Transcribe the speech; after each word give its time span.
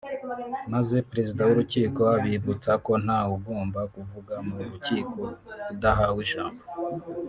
maze 0.73 0.95
Perezida 1.09 1.41
w’Urukiko 1.47 2.01
abibutsa 2.17 2.71
ko 2.85 2.93
nta 3.03 3.19
ugomba 3.35 3.79
kuvuga 3.93 4.33
mu 4.47 4.55
rukiko 4.69 5.19
adahawe 5.71 6.19
ijambo 6.27 6.61